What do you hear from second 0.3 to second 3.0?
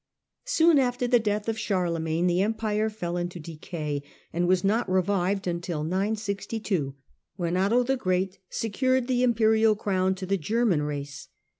Soon after the death of Charlemagne the Empire